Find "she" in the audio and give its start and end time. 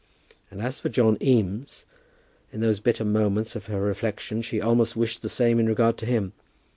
4.41-4.59